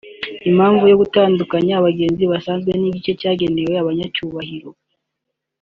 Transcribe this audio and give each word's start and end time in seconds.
Impamvu 0.49 0.83
yo 0.91 0.99
gutandukanya 1.01 1.73
abagenzi 1.77 2.23
basanzwe 2.31 2.71
n’igice 2.81 3.11
cyagenewe 3.19 3.73
abanyacyubahiro 3.81 4.71